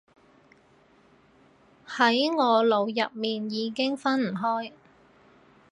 [1.87, 4.71] 喺我腦入面已經分唔開